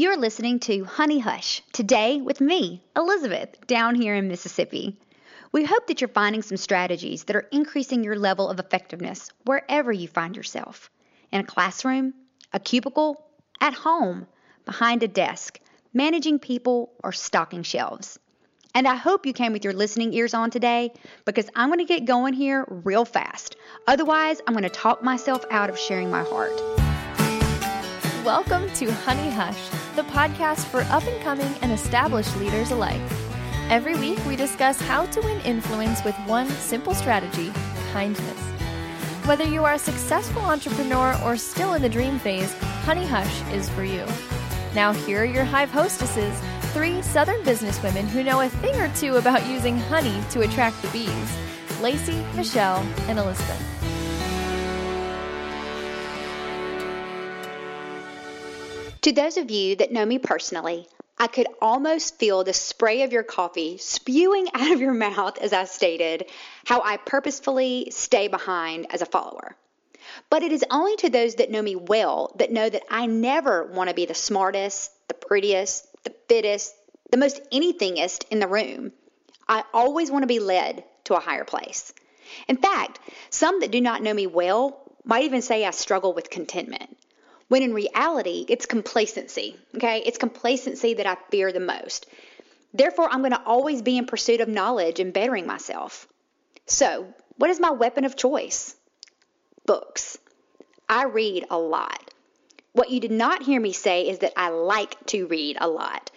You're 0.00 0.16
listening 0.16 0.60
to 0.60 0.84
Honey 0.84 1.18
Hush 1.18 1.60
today 1.74 2.22
with 2.22 2.40
me, 2.40 2.82
Elizabeth, 2.96 3.66
down 3.66 3.94
here 3.94 4.14
in 4.14 4.28
Mississippi. 4.28 4.98
We 5.52 5.66
hope 5.66 5.88
that 5.88 6.00
you're 6.00 6.08
finding 6.08 6.40
some 6.40 6.56
strategies 6.56 7.24
that 7.24 7.36
are 7.36 7.46
increasing 7.52 8.02
your 8.02 8.16
level 8.16 8.48
of 8.48 8.58
effectiveness 8.58 9.30
wherever 9.44 9.92
you 9.92 10.08
find 10.08 10.38
yourself 10.38 10.88
in 11.30 11.42
a 11.42 11.44
classroom, 11.44 12.14
a 12.50 12.58
cubicle, 12.58 13.26
at 13.60 13.74
home, 13.74 14.26
behind 14.64 15.02
a 15.02 15.06
desk, 15.06 15.60
managing 15.92 16.38
people, 16.38 16.94
or 17.04 17.12
stocking 17.12 17.62
shelves. 17.62 18.18
And 18.74 18.88
I 18.88 18.94
hope 18.94 19.26
you 19.26 19.34
came 19.34 19.52
with 19.52 19.64
your 19.64 19.74
listening 19.74 20.14
ears 20.14 20.32
on 20.32 20.50
today 20.50 20.94
because 21.26 21.50
I'm 21.54 21.68
going 21.68 21.78
to 21.78 21.84
get 21.84 22.06
going 22.06 22.32
here 22.32 22.64
real 22.70 23.04
fast. 23.04 23.54
Otherwise, 23.86 24.40
I'm 24.46 24.54
going 24.54 24.62
to 24.62 24.70
talk 24.70 25.02
myself 25.02 25.44
out 25.50 25.68
of 25.68 25.78
sharing 25.78 26.10
my 26.10 26.22
heart. 26.22 26.58
Welcome 28.24 28.70
to 28.74 28.92
Honey 28.92 29.30
Hush, 29.30 29.70
the 29.96 30.02
podcast 30.02 30.66
for 30.66 30.82
up 30.82 31.02
and 31.04 31.22
coming 31.22 31.54
and 31.62 31.72
established 31.72 32.36
leaders 32.36 32.70
alike. 32.70 33.00
Every 33.70 33.96
week, 33.96 34.18
we 34.26 34.36
discuss 34.36 34.78
how 34.78 35.06
to 35.06 35.20
win 35.22 35.40
influence 35.40 36.04
with 36.04 36.14
one 36.26 36.46
simple 36.50 36.94
strategy 36.94 37.50
kindness. 37.92 38.38
Whether 39.24 39.44
you 39.44 39.64
are 39.64 39.72
a 39.72 39.78
successful 39.78 40.42
entrepreneur 40.42 41.18
or 41.24 41.38
still 41.38 41.72
in 41.72 41.80
the 41.80 41.88
dream 41.88 42.18
phase, 42.18 42.52
Honey 42.84 43.06
Hush 43.06 43.40
is 43.54 43.70
for 43.70 43.84
you. 43.84 44.04
Now, 44.74 44.92
here 44.92 45.22
are 45.22 45.24
your 45.24 45.44
Hive 45.44 45.70
hostesses, 45.70 46.38
three 46.74 47.00
Southern 47.00 47.40
businesswomen 47.40 48.06
who 48.06 48.22
know 48.22 48.42
a 48.42 48.50
thing 48.50 48.76
or 48.76 48.94
two 48.96 49.16
about 49.16 49.48
using 49.48 49.78
honey 49.78 50.20
to 50.32 50.42
attract 50.42 50.82
the 50.82 50.88
bees 50.88 51.38
Lacey, 51.80 52.22
Michelle, 52.36 52.86
and 53.08 53.18
Elizabeth. 53.18 53.79
To 59.02 59.12
those 59.12 59.38
of 59.38 59.50
you 59.50 59.76
that 59.76 59.92
know 59.92 60.04
me 60.04 60.18
personally, 60.18 60.86
I 61.18 61.26
could 61.26 61.46
almost 61.62 62.18
feel 62.18 62.44
the 62.44 62.52
spray 62.52 63.00
of 63.00 63.14
your 63.14 63.22
coffee 63.22 63.78
spewing 63.78 64.48
out 64.54 64.72
of 64.72 64.80
your 64.80 64.92
mouth 64.92 65.38
as 65.38 65.54
I 65.54 65.64
stated 65.64 66.28
how 66.66 66.82
I 66.82 66.98
purposefully 66.98 67.88
stay 67.92 68.28
behind 68.28 68.88
as 68.90 69.00
a 69.00 69.06
follower. 69.06 69.56
But 70.28 70.42
it 70.42 70.52
is 70.52 70.66
only 70.70 70.96
to 70.96 71.08
those 71.08 71.36
that 71.36 71.50
know 71.50 71.62
me 71.62 71.76
well 71.76 72.34
that 72.36 72.52
know 72.52 72.68
that 72.68 72.82
I 72.90 73.06
never 73.06 73.64
want 73.64 73.88
to 73.88 73.94
be 73.94 74.04
the 74.04 74.14
smartest, 74.14 74.92
the 75.08 75.14
prettiest, 75.14 75.86
the 76.04 76.14
fittest, 76.28 76.74
the 77.10 77.16
most 77.16 77.40
anythingest 77.50 78.24
in 78.30 78.38
the 78.38 78.48
room. 78.48 78.92
I 79.48 79.64
always 79.72 80.10
want 80.10 80.24
to 80.24 80.26
be 80.26 80.40
led 80.40 80.84
to 81.04 81.16
a 81.16 81.20
higher 81.20 81.44
place. 81.44 81.94
In 82.48 82.58
fact, 82.58 83.00
some 83.30 83.60
that 83.60 83.70
do 83.70 83.80
not 83.80 84.02
know 84.02 84.12
me 84.12 84.26
well 84.26 84.92
might 85.04 85.24
even 85.24 85.40
say 85.40 85.64
I 85.64 85.70
struggle 85.70 86.12
with 86.12 86.28
contentment 86.28 86.98
when 87.50 87.64
in 87.64 87.74
reality, 87.74 88.46
it's 88.48 88.64
complacency. 88.64 89.56
Okay, 89.74 90.04
it's 90.06 90.18
complacency 90.18 90.94
that 90.94 91.06
I 91.06 91.16
fear 91.32 91.50
the 91.50 91.58
most. 91.58 92.06
Therefore, 92.72 93.08
I'm 93.10 93.22
going 93.22 93.32
to 93.32 93.42
always 93.44 93.82
be 93.82 93.98
in 93.98 94.06
pursuit 94.06 94.40
of 94.40 94.48
knowledge 94.48 95.00
and 95.00 95.12
bettering 95.12 95.48
myself. 95.48 96.06
So, 96.66 97.12
what 97.38 97.50
is 97.50 97.58
my 97.58 97.72
weapon 97.72 98.04
of 98.04 98.14
choice? 98.14 98.76
Books. 99.66 100.16
I 100.88 101.06
read 101.06 101.46
a 101.50 101.58
lot. 101.58 102.14
What 102.72 102.90
you 102.90 103.00
did 103.00 103.10
not 103.10 103.42
hear 103.42 103.60
me 103.60 103.72
say 103.72 104.08
is 104.08 104.20
that 104.20 104.34
I 104.36 104.50
like 104.50 105.04
to 105.06 105.26
read 105.26 105.56
a 105.60 105.66
lot. 105.66 106.12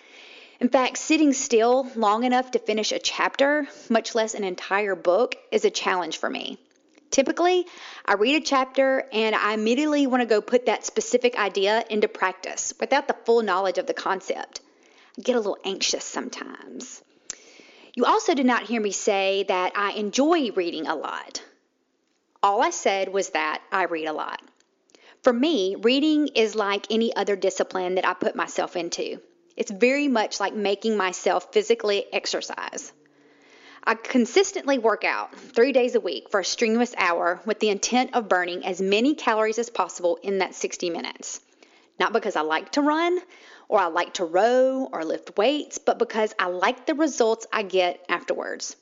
In 0.59 0.69
fact, 0.69 0.99
sitting 0.99 1.33
still 1.33 1.89
long 1.95 2.25
enough 2.25 2.51
to 2.51 2.59
finish 2.59 2.91
a 2.91 2.99
chapter, 2.99 3.67
much 3.89 4.13
less 4.13 4.35
an 4.35 4.43
entire 4.43 4.95
book, 4.95 5.35
is 5.51 5.65
a 5.65 5.71
challenge 5.71 6.19
for 6.19 6.29
me. 6.29 6.59
Typically, 7.13 7.67
I 8.03 8.15
read 8.15 8.41
a 8.41 8.43
chapter 8.43 9.07
and 9.13 9.35
I 9.35 9.53
immediately 9.53 10.07
want 10.07 10.21
to 10.21 10.25
go 10.25 10.41
put 10.41 10.65
that 10.65 10.83
specific 10.83 11.37
idea 11.37 11.85
into 11.87 12.07
practice 12.07 12.73
without 12.79 13.07
the 13.07 13.15
full 13.23 13.43
knowledge 13.43 13.77
of 13.77 13.85
the 13.85 13.93
concept. 13.93 14.61
I 15.19 15.21
get 15.21 15.35
a 15.35 15.37
little 15.37 15.59
anxious 15.63 16.03
sometimes. 16.03 17.03
You 17.93 18.05
also 18.05 18.33
did 18.33 18.47
not 18.47 18.63
hear 18.63 18.81
me 18.81 18.91
say 18.91 19.45
that 19.47 19.73
I 19.75 19.91
enjoy 19.91 20.49
reading 20.53 20.87
a 20.87 20.95
lot. 20.95 21.43
All 22.41 22.63
I 22.63 22.71
said 22.71 23.09
was 23.09 23.29
that 23.29 23.61
I 23.71 23.83
read 23.83 24.07
a 24.07 24.13
lot. 24.13 24.41
For 25.21 25.31
me, 25.31 25.75
reading 25.79 26.29
is 26.29 26.55
like 26.55 26.87
any 26.89 27.15
other 27.15 27.35
discipline 27.35 27.93
that 27.93 28.07
I 28.07 28.15
put 28.15 28.35
myself 28.35 28.75
into. 28.75 29.21
It's 29.55 29.69
very 29.69 30.07
much 30.07 30.39
like 30.39 30.55
making 30.55 30.97
myself 30.97 31.53
physically 31.53 32.05
exercise. 32.11 32.91
I 33.85 33.95
consistently 33.95 34.77
work 34.77 35.03
out 35.03 35.35
three 35.35 35.73
days 35.73 35.93
a 35.93 35.99
week 35.99 36.29
for 36.29 36.39
a 36.39 36.45
strenuous 36.45 36.95
hour 36.97 37.41
with 37.45 37.59
the 37.59 37.67
intent 37.67 38.15
of 38.15 38.29
burning 38.29 38.65
as 38.65 38.79
many 38.79 39.13
calories 39.13 39.59
as 39.59 39.69
possible 39.69 40.17
in 40.23 40.37
that 40.37 40.55
60 40.55 40.89
minutes. 40.89 41.41
Not 41.99 42.13
because 42.13 42.37
I 42.37 42.41
like 42.41 42.71
to 42.71 42.81
run 42.81 43.19
or 43.67 43.79
I 43.79 43.87
like 43.87 44.13
to 44.13 44.25
row 44.25 44.87
or 44.89 45.03
lift 45.03 45.37
weights, 45.37 45.79
but 45.79 45.99
because 45.99 46.33
I 46.39 46.45
like 46.45 46.85
the 46.85 46.95
results 46.95 47.45
I 47.51 47.63
get 47.63 48.05
afterwards. 48.07 48.77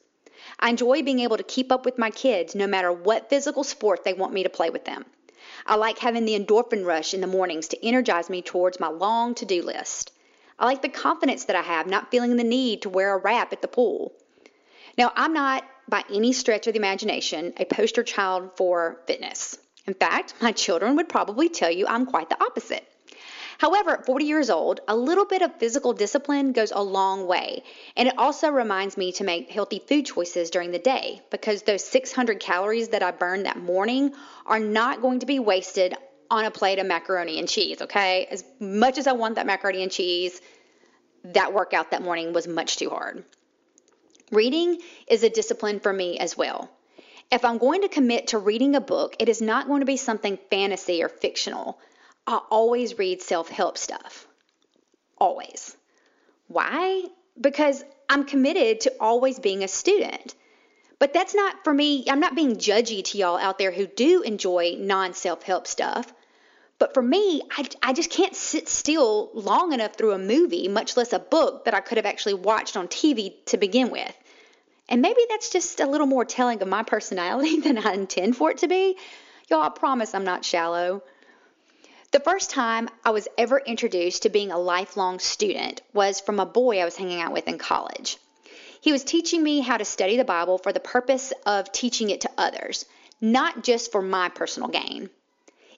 I 0.59 0.69
enjoy 0.69 1.01
being 1.01 1.21
able 1.21 1.37
to 1.37 1.43
keep 1.43 1.71
up 1.71 1.83
with 1.83 1.97
my 1.97 2.11
kids 2.11 2.53
no 2.53 2.67
matter 2.67 2.91
what 2.91 3.27
physical 3.27 3.63
sport 3.63 4.03
they 4.03 4.13
want 4.13 4.33
me 4.33 4.43
to 4.43 4.49
play 4.49 4.69
with 4.69 4.85
them. 4.85 5.05
I 5.65 5.77
like 5.77 5.97
having 5.97 6.25
the 6.25 6.39
endorphin 6.39 6.85
rush 6.85 7.15
in 7.15 7.21
the 7.21 7.27
mornings 7.27 7.69
to 7.69 7.83
energize 7.83 8.29
me 8.29 8.43
towards 8.43 8.79
my 8.79 8.89
long 8.89 9.33
to 9.35 9.45
do 9.45 9.63
list. 9.63 10.11
I 10.59 10.65
like 10.65 10.83
the 10.83 10.89
confidence 10.89 11.45
that 11.45 11.55
I 11.55 11.63
have 11.63 11.87
not 11.87 12.11
feeling 12.11 12.35
the 12.35 12.43
need 12.43 12.83
to 12.83 12.89
wear 12.89 13.15
a 13.15 13.17
wrap 13.17 13.51
at 13.51 13.63
the 13.63 13.67
pool. 13.67 14.13
Now, 15.01 15.11
I'm 15.15 15.33
not 15.33 15.63
by 15.89 16.03
any 16.13 16.31
stretch 16.31 16.67
of 16.67 16.73
the 16.73 16.79
imagination 16.79 17.53
a 17.57 17.65
poster 17.65 18.03
child 18.03 18.51
for 18.55 19.01
fitness. 19.07 19.57
In 19.87 19.95
fact, 19.95 20.35
my 20.39 20.51
children 20.51 20.95
would 20.97 21.09
probably 21.09 21.49
tell 21.49 21.71
you 21.71 21.87
I'm 21.87 22.05
quite 22.05 22.29
the 22.29 22.39
opposite. 22.39 22.87
However, 23.57 23.93
at 23.93 24.05
40 24.05 24.25
years 24.25 24.51
old, 24.51 24.79
a 24.87 24.95
little 24.95 25.25
bit 25.25 25.41
of 25.41 25.55
physical 25.55 25.93
discipline 25.93 26.51
goes 26.51 26.71
a 26.71 26.83
long 26.83 27.25
way, 27.25 27.63
and 27.97 28.09
it 28.09 28.19
also 28.19 28.49
reminds 28.49 28.95
me 28.95 29.11
to 29.13 29.23
make 29.23 29.49
healthy 29.49 29.79
food 29.79 30.05
choices 30.05 30.51
during 30.51 30.69
the 30.69 30.77
day 30.77 31.23
because 31.31 31.63
those 31.63 31.83
600 31.83 32.39
calories 32.39 32.89
that 32.89 33.01
I 33.01 33.09
burned 33.09 33.47
that 33.47 33.57
morning 33.57 34.13
are 34.45 34.59
not 34.59 35.01
going 35.01 35.21
to 35.21 35.25
be 35.25 35.39
wasted 35.39 35.95
on 36.29 36.45
a 36.45 36.51
plate 36.51 36.77
of 36.77 36.85
macaroni 36.85 37.39
and 37.39 37.49
cheese, 37.49 37.81
okay? 37.81 38.27
As 38.29 38.43
much 38.59 38.99
as 38.99 39.07
I 39.07 39.13
want 39.13 39.33
that 39.33 39.47
macaroni 39.47 39.81
and 39.81 39.91
cheese, 39.91 40.39
that 41.23 41.53
workout 41.53 41.89
that 41.89 42.03
morning 42.03 42.33
was 42.33 42.47
much 42.47 42.77
too 42.77 42.91
hard. 42.91 43.25
Reading 44.31 44.79
is 45.07 45.23
a 45.23 45.29
discipline 45.29 45.81
for 45.81 45.91
me 45.91 46.17
as 46.17 46.37
well. 46.37 46.69
If 47.29 47.43
I'm 47.43 47.57
going 47.57 47.81
to 47.81 47.89
commit 47.89 48.27
to 48.27 48.37
reading 48.37 48.75
a 48.75 48.81
book, 48.81 49.17
it 49.19 49.27
is 49.27 49.41
not 49.41 49.67
going 49.67 49.81
to 49.81 49.85
be 49.85 49.97
something 49.97 50.39
fantasy 50.49 51.03
or 51.03 51.09
fictional. 51.09 51.79
I 52.25 52.39
always 52.49 52.97
read 52.97 53.21
self 53.21 53.49
help 53.49 53.77
stuff. 53.77 54.27
Always. 55.17 55.75
Why? 56.47 57.03
Because 57.39 57.83
I'm 58.09 58.25
committed 58.25 58.81
to 58.81 58.93
always 58.99 59.37
being 59.39 59.63
a 59.63 59.67
student. 59.67 60.33
But 60.97 61.13
that's 61.13 61.35
not 61.35 61.63
for 61.63 61.73
me, 61.73 62.05
I'm 62.09 62.19
not 62.19 62.35
being 62.35 62.55
judgy 62.55 63.03
to 63.03 63.17
y'all 63.17 63.37
out 63.37 63.57
there 63.57 63.71
who 63.71 63.85
do 63.85 64.21
enjoy 64.21 64.75
non 64.77 65.13
self 65.13 65.43
help 65.43 65.67
stuff. 65.67 66.13
But 66.77 66.93
for 66.93 67.03
me, 67.03 67.41
I, 67.51 67.65
I 67.83 67.93
just 67.93 68.09
can't 68.09 68.35
sit 68.35 68.67
still 68.67 69.29
long 69.33 69.71
enough 69.71 69.95
through 69.95 70.13
a 70.13 70.17
movie, 70.17 70.67
much 70.67 70.97
less 70.97 71.13
a 71.13 71.19
book 71.19 71.65
that 71.65 71.73
I 71.73 71.79
could 71.79 71.97
have 71.97 72.07
actually 72.07 72.33
watched 72.33 72.75
on 72.75 72.87
TV 72.87 73.33
to 73.45 73.57
begin 73.57 73.91
with. 73.91 74.17
And 74.91 75.01
maybe 75.01 75.21
that's 75.29 75.49
just 75.49 75.79
a 75.79 75.87
little 75.87 76.05
more 76.05 76.25
telling 76.25 76.61
of 76.61 76.67
my 76.67 76.83
personality 76.83 77.59
than 77.61 77.77
I 77.77 77.93
intend 77.93 78.35
for 78.35 78.51
it 78.51 78.57
to 78.57 78.67
be. 78.67 78.97
Y'all, 79.49 79.63
I 79.63 79.69
promise 79.69 80.13
I'm 80.13 80.25
not 80.25 80.43
shallow. 80.43 81.01
The 82.11 82.19
first 82.19 82.49
time 82.49 82.89
I 83.05 83.11
was 83.11 83.29
ever 83.37 83.57
introduced 83.57 84.23
to 84.23 84.29
being 84.29 84.51
a 84.51 84.59
lifelong 84.59 85.19
student 85.19 85.81
was 85.93 86.19
from 86.19 86.41
a 86.41 86.45
boy 86.45 86.81
I 86.81 86.85
was 86.85 86.97
hanging 86.97 87.21
out 87.21 87.31
with 87.31 87.47
in 87.47 87.57
college. 87.57 88.17
He 88.81 88.91
was 88.91 89.05
teaching 89.05 89.41
me 89.41 89.61
how 89.61 89.77
to 89.77 89.85
study 89.85 90.17
the 90.17 90.25
Bible 90.25 90.57
for 90.57 90.73
the 90.73 90.81
purpose 90.81 91.31
of 91.45 91.71
teaching 91.71 92.09
it 92.09 92.21
to 92.21 92.31
others, 92.37 92.83
not 93.21 93.63
just 93.63 93.93
for 93.93 94.01
my 94.01 94.27
personal 94.27 94.67
gain. 94.67 95.09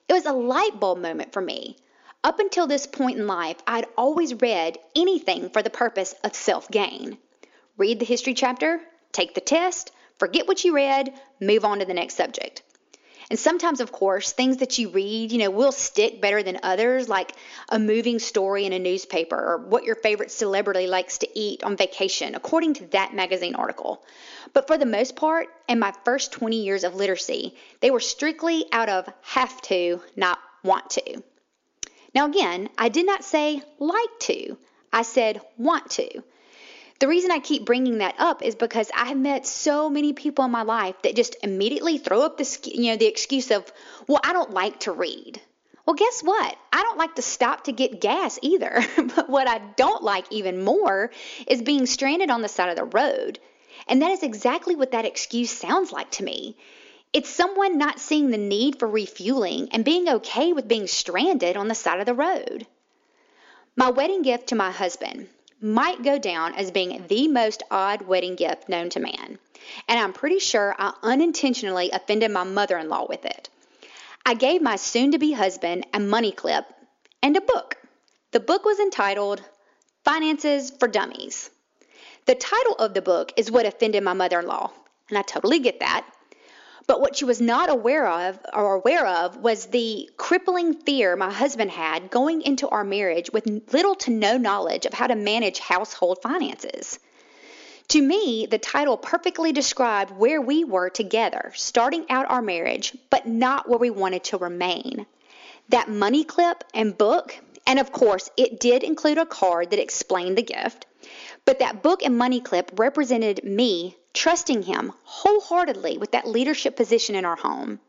It 0.08 0.12
was 0.12 0.26
a 0.26 0.32
light 0.32 0.80
bulb 0.80 0.98
moment 0.98 1.32
for 1.32 1.40
me. 1.40 1.76
Up 2.24 2.40
until 2.40 2.66
this 2.66 2.88
point 2.88 3.18
in 3.18 3.28
life, 3.28 3.58
I'd 3.64 3.86
always 3.96 4.34
read 4.34 4.78
anything 4.96 5.50
for 5.50 5.62
the 5.62 5.70
purpose 5.70 6.16
of 6.24 6.34
self 6.34 6.68
gain. 6.68 7.16
Read 7.76 8.00
the 8.00 8.06
history 8.06 8.34
chapter, 8.34 8.80
take 9.14 9.34
the 9.34 9.40
test, 9.40 9.92
forget 10.18 10.46
what 10.46 10.64
you 10.64 10.74
read, 10.74 11.14
move 11.40 11.64
on 11.64 11.78
to 11.78 11.86
the 11.86 11.94
next 11.94 12.16
subject. 12.16 12.62
And 13.30 13.38
sometimes, 13.38 13.80
of 13.80 13.90
course, 13.90 14.32
things 14.32 14.58
that 14.58 14.78
you 14.78 14.90
read, 14.90 15.32
you 15.32 15.38
know, 15.38 15.50
will 15.50 15.72
stick 15.72 16.20
better 16.20 16.42
than 16.42 16.60
others, 16.62 17.08
like 17.08 17.32
a 17.70 17.78
moving 17.78 18.18
story 18.18 18.66
in 18.66 18.74
a 18.74 18.78
newspaper 18.78 19.36
or 19.36 19.66
what 19.66 19.84
your 19.84 19.94
favorite 19.94 20.30
celebrity 20.30 20.86
likes 20.86 21.18
to 21.18 21.38
eat 21.38 21.64
on 21.64 21.76
vacation, 21.76 22.34
according 22.34 22.74
to 22.74 22.86
that 22.88 23.14
magazine 23.14 23.54
article. 23.54 24.04
But 24.52 24.66
for 24.66 24.76
the 24.76 24.86
most 24.86 25.16
part, 25.16 25.48
in 25.68 25.78
my 25.78 25.94
first 26.04 26.32
20 26.32 26.62
years 26.62 26.84
of 26.84 26.94
literacy, 26.94 27.56
they 27.80 27.90
were 27.90 28.00
strictly 28.00 28.66
out 28.72 28.90
of 28.90 29.08
have 29.22 29.60
to, 29.62 30.00
not 30.16 30.38
want 30.62 30.90
to. 30.90 31.22
Now, 32.14 32.26
again, 32.26 32.68
I 32.76 32.90
did 32.90 33.06
not 33.06 33.24
say 33.24 33.62
like 33.78 34.18
to, 34.20 34.58
I 34.92 35.02
said 35.02 35.40
want 35.56 35.90
to. 35.92 36.22
The 37.00 37.08
reason 37.08 37.32
I 37.32 37.40
keep 37.40 37.64
bringing 37.64 37.98
that 37.98 38.14
up 38.18 38.42
is 38.42 38.54
because 38.54 38.90
I 38.94 39.06
have 39.06 39.18
met 39.18 39.46
so 39.46 39.90
many 39.90 40.12
people 40.12 40.44
in 40.44 40.52
my 40.52 40.62
life 40.62 40.94
that 41.02 41.16
just 41.16 41.36
immediately 41.42 41.98
throw 41.98 42.22
up 42.22 42.38
the 42.38 42.58
you 42.64 42.92
know 42.92 42.96
the 42.96 43.06
excuse 43.06 43.50
of, 43.50 43.70
"Well, 44.06 44.20
I 44.22 44.32
don't 44.32 44.52
like 44.52 44.80
to 44.80 44.92
read." 44.92 45.40
Well, 45.86 45.94
guess 45.94 46.22
what? 46.22 46.56
I 46.72 46.82
don't 46.82 46.96
like 46.96 47.16
to 47.16 47.22
stop 47.22 47.64
to 47.64 47.72
get 47.72 48.00
gas 48.00 48.38
either. 48.42 48.82
but 49.16 49.28
what 49.28 49.48
I 49.48 49.58
don't 49.76 50.02
like 50.02 50.24
even 50.30 50.64
more 50.64 51.10
is 51.46 51.62
being 51.62 51.86
stranded 51.86 52.30
on 52.30 52.42
the 52.42 52.48
side 52.48 52.70
of 52.70 52.76
the 52.76 52.84
road. 52.84 53.38
And 53.86 54.00
that 54.00 54.12
is 54.12 54.22
exactly 54.22 54.76
what 54.76 54.92
that 54.92 55.04
excuse 55.04 55.50
sounds 55.50 55.92
like 55.92 56.10
to 56.12 56.24
me. 56.24 56.56
It's 57.12 57.28
someone 57.28 57.76
not 57.76 58.00
seeing 58.00 58.30
the 58.30 58.38
need 58.38 58.78
for 58.78 58.88
refueling 58.88 59.68
and 59.72 59.84
being 59.84 60.08
okay 60.08 60.52
with 60.52 60.68
being 60.68 60.86
stranded 60.86 61.56
on 61.56 61.68
the 61.68 61.74
side 61.74 62.00
of 62.00 62.06
the 62.06 62.14
road. 62.14 62.66
My 63.76 63.90
wedding 63.90 64.22
gift 64.22 64.48
to 64.48 64.54
my 64.54 64.70
husband 64.70 65.28
might 65.60 66.02
go 66.02 66.18
down 66.18 66.54
as 66.54 66.70
being 66.70 67.04
the 67.08 67.28
most 67.28 67.62
odd 67.70 68.02
wedding 68.02 68.34
gift 68.34 68.68
known 68.68 68.90
to 68.90 69.00
man, 69.00 69.38
and 69.88 69.98
I'm 70.00 70.12
pretty 70.12 70.38
sure 70.38 70.74
I 70.78 70.94
unintentionally 71.02 71.90
offended 71.90 72.30
my 72.30 72.44
mother 72.44 72.78
in 72.78 72.88
law 72.88 73.06
with 73.08 73.24
it. 73.24 73.48
I 74.26 74.34
gave 74.34 74.62
my 74.62 74.76
soon 74.76 75.12
to 75.12 75.18
be 75.18 75.32
husband 75.32 75.86
a 75.92 76.00
money 76.00 76.32
clip 76.32 76.64
and 77.22 77.36
a 77.36 77.40
book. 77.40 77.76
The 78.32 78.40
book 78.40 78.64
was 78.64 78.80
entitled 78.80 79.42
Finances 80.04 80.70
for 80.70 80.88
Dummies. 80.88 81.50
The 82.26 82.34
title 82.34 82.74
of 82.76 82.94
the 82.94 83.02
book 83.02 83.32
is 83.36 83.50
what 83.50 83.66
offended 83.66 84.02
my 84.02 84.14
mother 84.14 84.40
in 84.40 84.46
law, 84.46 84.70
and 85.08 85.18
I 85.18 85.22
totally 85.22 85.58
get 85.58 85.80
that. 85.80 86.06
But 86.86 87.00
what 87.00 87.16
she 87.16 87.24
was 87.24 87.40
not 87.40 87.70
aware 87.70 88.06
of 88.06 88.38
or 88.52 88.74
aware 88.74 89.06
of 89.06 89.38
was 89.38 89.66
the 89.66 90.10
crippling 90.16 90.74
fear 90.74 91.16
my 91.16 91.32
husband 91.32 91.70
had 91.70 92.10
going 92.10 92.42
into 92.42 92.68
our 92.68 92.84
marriage 92.84 93.30
with 93.32 93.46
little 93.72 93.94
to 93.96 94.10
no 94.10 94.36
knowledge 94.36 94.84
of 94.84 94.92
how 94.92 95.06
to 95.06 95.14
manage 95.14 95.58
household 95.58 96.18
finances. 96.22 96.98
To 97.88 98.02
me, 98.02 98.46
the 98.46 98.58
title 98.58 98.96
perfectly 98.96 99.52
described 99.52 100.10
where 100.10 100.40
we 100.40 100.64
were 100.64 100.90
together, 100.90 101.52
starting 101.54 102.10
out 102.10 102.30
our 102.30 102.42
marriage, 102.42 102.96
but 103.10 103.26
not 103.26 103.68
where 103.68 103.78
we 103.78 103.90
wanted 103.90 104.24
to 104.24 104.38
remain. 104.38 105.06
That 105.68 105.88
money 105.88 106.24
clip 106.24 106.64
and 106.74 106.96
book, 106.96 107.38
and 107.66 107.78
of 107.78 107.92
course, 107.92 108.30
it 108.36 108.60
did 108.60 108.82
include 108.82 109.18
a 109.18 109.26
card 109.26 109.70
that 109.70 109.78
explained 109.78 110.36
the 110.36 110.42
gift, 110.42 110.86
but 111.44 111.58
that 111.58 111.82
book 111.82 112.02
and 112.02 112.16
money 112.16 112.40
clip 112.40 112.70
represented 112.78 113.44
me 113.44 113.96
trusting 114.14 114.62
him 114.62 114.92
wholeheartedly 115.02 115.98
with 115.98 116.12
that 116.12 116.26
leadership 116.26 116.76
position 116.76 117.14
in 117.14 117.24
our 117.24 117.36
home. 117.36 117.80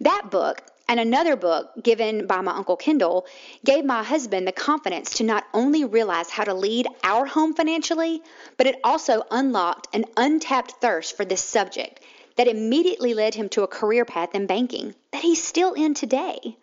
That 0.00 0.30
book 0.30 0.62
and 0.88 0.98
another 0.98 1.36
book 1.36 1.70
given 1.82 2.26
by 2.26 2.40
my 2.40 2.52
Uncle 2.52 2.76
Kendall 2.76 3.26
gave 3.64 3.84
my 3.84 4.02
husband 4.02 4.46
the 4.46 4.52
confidence 4.52 5.18
to 5.18 5.24
not 5.24 5.44
only 5.54 5.84
realize 5.84 6.28
how 6.28 6.44
to 6.44 6.54
lead 6.54 6.88
our 7.04 7.24
home 7.24 7.54
financially, 7.54 8.22
but 8.56 8.66
it 8.66 8.80
also 8.82 9.22
unlocked 9.30 9.88
an 9.94 10.04
untapped 10.16 10.72
thirst 10.80 11.16
for 11.16 11.24
this 11.24 11.40
subject 11.40 12.00
that 12.36 12.48
immediately 12.48 13.14
led 13.14 13.34
him 13.34 13.48
to 13.50 13.62
a 13.62 13.68
career 13.68 14.04
path 14.04 14.34
in 14.34 14.46
banking 14.46 14.94
that 15.12 15.22
he's 15.22 15.42
still 15.42 15.74
in 15.74 15.94
today. 15.94 16.56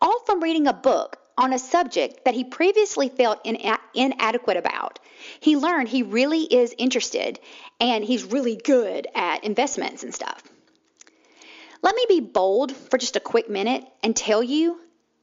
All 0.00 0.20
from 0.24 0.42
reading 0.42 0.66
a 0.66 0.72
book 0.72 1.18
on 1.36 1.52
a 1.52 1.58
subject 1.58 2.24
that 2.24 2.34
he 2.34 2.44
previously 2.44 3.08
felt 3.08 3.44
ina- 3.46 3.80
inadequate 3.94 4.56
about. 4.56 4.98
He 5.40 5.56
learned 5.56 5.88
he 5.88 6.02
really 6.02 6.42
is 6.42 6.74
interested 6.78 7.38
and 7.80 8.04
he's 8.04 8.24
really 8.24 8.56
good 8.56 9.06
at 9.14 9.44
investments 9.44 10.02
and 10.02 10.14
stuff. 10.14 10.42
Let 11.82 11.94
me 11.94 12.04
be 12.08 12.20
bold 12.20 12.72
for 12.72 12.98
just 12.98 13.16
a 13.16 13.20
quick 13.20 13.48
minute 13.48 13.84
and 14.02 14.14
tell 14.14 14.42
you 14.42 14.78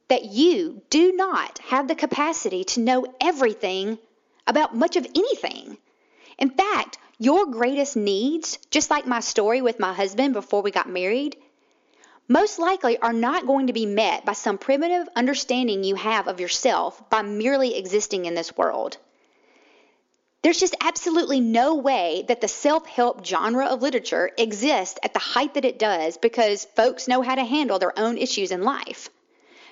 that 0.08 0.24
you 0.24 0.82
do 0.90 1.12
not 1.12 1.58
have 1.58 1.86
the 1.86 1.94
capacity 1.94 2.64
to 2.64 2.80
know 2.80 3.06
everything 3.20 3.98
about 4.46 4.74
much 4.74 4.96
of 4.96 5.06
anything. 5.14 5.76
In 6.38 6.50
fact, 6.50 6.98
your 7.18 7.46
greatest 7.46 7.96
needs, 7.96 8.58
just 8.70 8.90
like 8.90 9.06
my 9.06 9.20
story 9.20 9.60
with 9.60 9.78
my 9.78 9.92
husband 9.92 10.32
before 10.32 10.62
we 10.62 10.70
got 10.70 10.88
married, 10.88 11.36
most 12.28 12.58
likely 12.58 12.98
are 12.98 13.12
not 13.12 13.46
going 13.46 13.68
to 13.68 13.72
be 13.72 13.86
met 13.86 14.24
by 14.24 14.34
some 14.34 14.58
primitive 14.58 15.08
understanding 15.16 15.82
you 15.82 15.94
have 15.94 16.28
of 16.28 16.40
yourself 16.40 17.08
by 17.08 17.22
merely 17.22 17.76
existing 17.76 18.26
in 18.26 18.34
this 18.34 18.56
world. 18.56 18.98
There's 20.42 20.60
just 20.60 20.76
absolutely 20.80 21.40
no 21.40 21.74
way 21.74 22.24
that 22.28 22.40
the 22.40 22.48
self 22.48 22.86
help 22.86 23.26
genre 23.26 23.66
of 23.66 23.82
literature 23.82 24.30
exists 24.38 24.98
at 25.02 25.12
the 25.12 25.18
height 25.18 25.54
that 25.54 25.64
it 25.64 25.78
does 25.78 26.16
because 26.16 26.64
folks 26.76 27.08
know 27.08 27.22
how 27.22 27.34
to 27.34 27.44
handle 27.44 27.78
their 27.78 27.98
own 27.98 28.18
issues 28.18 28.52
in 28.52 28.62
life. 28.62 29.08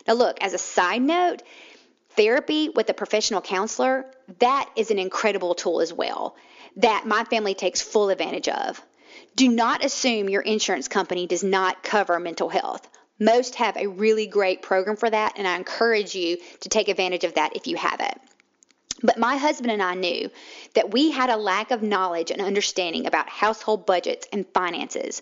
Now, 0.09 0.15
look, 0.15 0.39
as 0.41 0.55
a 0.55 0.59
side 0.59 1.03
note, 1.03 1.43
therapy 2.11 2.69
with 2.69 2.89
a 2.89 2.95
professional 2.95 3.41
counselor, 3.43 4.07
that 4.39 4.69
is 4.75 4.91
an 4.91 4.99
incredible 4.99 5.55
tool 5.55 5.81
as 5.81 5.93
well 5.93 6.37
that 6.77 7.07
my 7.07 7.25
family 7.25 7.55
takes 7.55 7.81
full 7.81 8.11
advantage 8.11 8.49
of. 8.49 8.83
Do 9.37 9.49
not 9.49 9.85
assume 9.85 10.31
your 10.31 10.41
insurance 10.41 10.89
company 10.89 11.27
does 11.27 11.45
not 11.45 11.83
cover 11.83 12.19
mental 12.19 12.49
health. 12.49 12.89
Most 13.21 13.57
have 13.57 13.77
a 13.77 13.87
really 13.87 14.27
great 14.27 14.63
program 14.63 14.97
for 14.97 15.11
that, 15.11 15.35
and 15.37 15.47
I 15.47 15.57
encourage 15.57 16.15
you 16.15 16.39
to 16.61 16.71
take 16.71 16.89
advantage 16.89 17.23
of 17.25 17.35
that 17.35 17.55
if 17.55 17.67
you 17.67 17.77
have 17.77 18.01
it. 18.01 18.19
But 19.03 19.19
my 19.19 19.37
husband 19.37 19.71
and 19.71 19.83
I 19.83 19.95
knew 19.95 20.31
that 20.73 20.91
we 20.91 21.11
had 21.11 21.29
a 21.29 21.37
lack 21.37 21.71
of 21.71 21.83
knowledge 21.83 22.31
and 22.31 22.41
understanding 22.41 23.05
about 23.05 23.29
household 23.29 23.85
budgets 23.85 24.27
and 24.33 24.47
finances. 24.55 25.21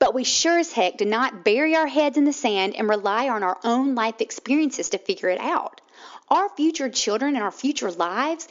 But 0.00 0.12
we 0.12 0.24
sure 0.24 0.58
as 0.58 0.72
heck 0.72 0.96
did 0.96 1.06
not 1.06 1.44
bury 1.44 1.76
our 1.76 1.86
heads 1.86 2.16
in 2.16 2.24
the 2.24 2.32
sand 2.32 2.74
and 2.74 2.88
rely 2.88 3.28
on 3.28 3.44
our 3.44 3.60
own 3.62 3.94
life 3.94 4.20
experiences 4.20 4.88
to 4.88 4.98
figure 4.98 5.28
it 5.28 5.40
out. 5.40 5.80
Our 6.28 6.48
future 6.48 6.88
children 6.88 7.36
and 7.36 7.44
our 7.44 7.52
future 7.52 7.92
lives 7.92 8.48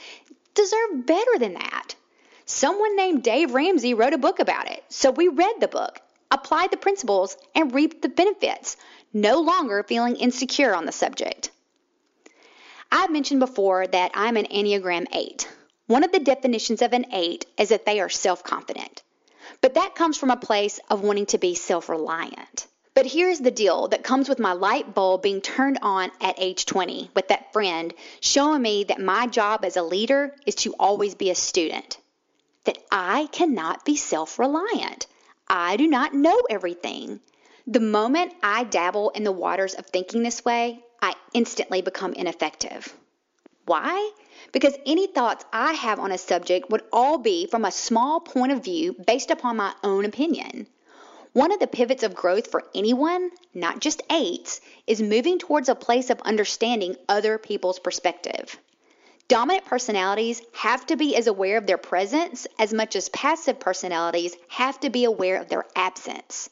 deserve 0.53 1.05
better 1.05 1.37
than 1.37 1.55
that. 1.55 1.95
Someone 2.53 2.98
named 2.98 3.24
Dave 3.24 3.53
Ramsey 3.53 3.94
wrote 3.94 4.12
a 4.12 4.18
book 4.18 4.39
about 4.39 4.69
it, 4.69 4.83
so 4.89 5.09
we 5.09 5.30
read 5.30 5.62
the 5.62 5.69
book, 5.69 6.01
applied 6.30 6.69
the 6.69 6.75
principles, 6.75 7.38
and 7.56 7.74
reaped 7.74 8.01
the 8.01 8.09
benefits, 8.09 8.75
no 9.13 9.39
longer 9.39 9.81
feeling 9.83 10.18
insecure 10.18 10.75
on 10.75 10.86
the 10.86 10.92
subject. 10.92 11.50
I've 12.92 13.09
mentioned 13.09 13.39
before 13.39 13.88
that 13.88 14.12
I'm 14.15 14.36
an 14.36 14.48
Enneagram 14.48 15.07
8. 15.13 15.48
One 15.88 16.03
of 16.03 16.12
the 16.12 16.19
definitions 16.19 16.81
of 16.81 16.92
an 16.92 17.06
8 17.13 17.45
is 17.57 17.69
that 17.69 17.86
they 17.86 18.01
are 18.01 18.09
self 18.09 18.44
confident. 18.44 19.01
But 19.62 19.75
that 19.75 19.95
comes 19.95 20.18
from 20.18 20.30
a 20.30 20.36
place 20.36 20.77
of 20.89 21.01
wanting 21.01 21.27
to 21.27 21.38
be 21.38 21.56
self 21.56 21.88
reliant. 21.88 22.68
But 22.94 23.06
here's 23.06 23.39
the 23.39 23.50
deal 23.50 23.88
that 23.88 24.04
comes 24.04 24.27
with 24.27 24.39
my 24.39 24.51
light 24.51 24.94
bulb 24.94 25.21
being 25.21 25.39
turned 25.39 25.80
on 25.81 26.12
at 26.19 26.36
age 26.38 26.65
20 26.65 27.12
with 27.15 27.30
that 27.30 27.54
friend 27.54 27.94
showing 28.19 28.62
me 28.62 28.83
that 28.83 29.00
my 29.00 29.25
job 29.27 29.63
as 29.63 29.77
a 29.77 29.83
leader 29.83 30.36
is 30.45 30.56
to 30.56 30.75
always 30.77 31.15
be 31.15 31.30
a 31.30 31.36
student 31.36 31.97
that 32.65 32.77
I 32.91 33.27
cannot 33.31 33.85
be 33.85 33.95
self 33.95 34.37
reliant. 34.39 35.07
I 35.47 35.77
do 35.77 35.87
not 35.87 36.13
know 36.13 36.41
everything. 36.49 37.19
The 37.67 37.79
moment 37.79 38.33
I 38.41 38.63
dabble 38.63 39.11
in 39.11 39.23
the 39.23 39.31
waters 39.31 39.73
of 39.73 39.85
thinking 39.85 40.23
this 40.23 40.43
way, 40.43 40.83
I 41.01 41.15
instantly 41.33 41.81
become 41.81 42.13
ineffective. 42.13 42.93
Why? 43.65 44.11
Because 44.51 44.75
any 44.85 45.07
thoughts 45.07 45.45
I 45.53 45.73
have 45.73 45.99
on 45.99 46.11
a 46.11 46.18
subject 46.18 46.69
would 46.69 46.83
all 46.91 47.18
be 47.18 47.47
from 47.47 47.63
a 47.63 47.71
small 47.71 48.19
point 48.19 48.51
of 48.51 48.63
view 48.63 48.94
based 48.94 49.31
upon 49.31 49.57
my 49.57 49.73
own 49.83 50.06
opinion. 50.06 50.68
One 51.33 51.51
of 51.51 51.59
the 51.59 51.68
pivots 51.68 52.03
of 52.03 52.13
growth 52.13 52.51
for 52.51 52.63
anyone, 52.75 53.31
not 53.53 53.80
just 53.80 54.01
eights, 54.09 54.59
is 54.85 55.01
moving 55.01 55.39
towards 55.39 55.69
a 55.69 55.75
place 55.75 56.09
of 56.09 56.19
understanding 56.21 56.97
other 57.07 57.37
people's 57.37 57.80
perspective. 57.80 58.59
Dominant 59.31 59.64
personalities 59.64 60.42
have 60.52 60.85
to 60.88 60.97
be 60.97 61.16
as 61.16 61.28
aware 61.28 61.57
of 61.57 61.66
their 61.66 61.78
presence 61.78 62.47
as 62.59 62.73
much 62.73 62.97
as 62.97 63.07
passive 63.07 63.61
personalities 63.61 64.35
have 64.50 64.78
to 64.81 64.90
be 64.90 65.06
aware 65.06 65.38
of 65.38 65.47
their 65.47 65.64
absence. 65.73 66.50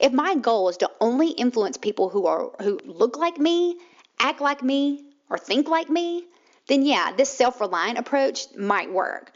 If 0.00 0.12
my 0.12 0.34
goal 0.34 0.68
is 0.68 0.78
to 0.78 0.90
only 1.00 1.28
influence 1.28 1.76
people 1.76 2.08
who 2.08 2.26
are 2.26 2.50
who 2.60 2.80
look 2.84 3.16
like 3.16 3.38
me, 3.38 3.78
act 4.18 4.40
like 4.40 4.64
me, 4.64 5.04
or 5.30 5.38
think 5.38 5.68
like 5.68 5.88
me, 5.88 6.24
then 6.66 6.82
yeah, 6.82 7.12
this 7.12 7.30
self-reliant 7.30 7.98
approach 7.98 8.52
might 8.56 8.92
work. 8.92 9.30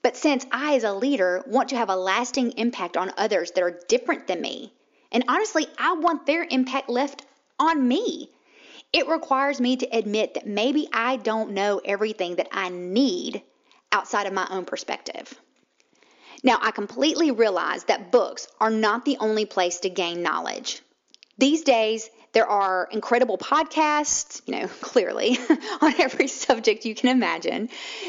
But 0.00 0.16
since 0.16 0.46
I 0.52 0.76
as 0.76 0.84
a 0.84 0.92
leader 0.92 1.42
want 1.44 1.70
to 1.70 1.76
have 1.76 1.90
a 1.90 1.96
lasting 1.96 2.52
impact 2.52 2.96
on 2.96 3.10
others 3.16 3.50
that 3.50 3.64
are 3.64 3.80
different 3.88 4.28
than 4.28 4.40
me, 4.40 4.72
and 5.10 5.24
honestly, 5.26 5.66
I 5.76 5.94
want 5.94 6.24
their 6.24 6.46
impact 6.48 6.88
left 6.88 7.24
on 7.58 7.88
me 7.88 8.30
it 8.92 9.08
requires 9.08 9.60
me 9.60 9.76
to 9.76 9.86
admit 9.86 10.34
that 10.34 10.46
maybe 10.46 10.88
I 10.92 11.16
don't 11.16 11.52
know 11.52 11.80
everything 11.84 12.36
that 12.36 12.48
I 12.52 12.68
need 12.68 13.42
outside 13.92 14.26
of 14.26 14.32
my 14.32 14.46
own 14.50 14.64
perspective. 14.64 15.32
Now, 16.42 16.58
I 16.60 16.70
completely 16.70 17.30
realize 17.30 17.84
that 17.84 18.12
books 18.12 18.46
are 18.60 18.70
not 18.70 19.04
the 19.04 19.16
only 19.18 19.44
place 19.44 19.80
to 19.80 19.90
gain 19.90 20.22
knowledge. 20.22 20.80
These 21.36 21.62
days, 21.62 22.08
there 22.32 22.46
are 22.46 22.88
incredible 22.90 23.38
podcasts, 23.38 24.42
you 24.46 24.60
know, 24.60 24.68
clearly, 24.80 25.38
on 25.80 26.00
every 26.00 26.28
subject 26.28 26.84
you 26.84 26.94
can 26.94 27.10
imagine. 27.10 27.68